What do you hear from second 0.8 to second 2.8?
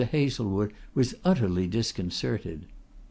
was utterly disconcerted.